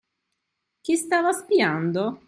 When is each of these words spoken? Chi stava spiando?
Chi 0.81 0.95
stava 0.97 1.31
spiando? 1.31 2.17